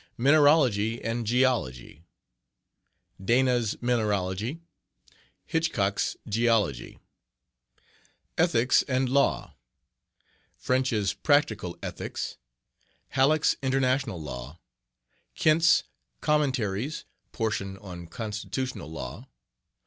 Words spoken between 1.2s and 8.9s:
Geology....Dana's Mineralogy. Hitchcock's Geology. Ethics